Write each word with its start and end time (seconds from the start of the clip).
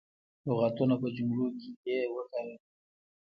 لغتونه 0.47 0.95
په 1.01 1.07
جملو 1.17 1.47
کې 1.59 1.69
دې 1.83 1.97
وکاروي. 2.15 2.57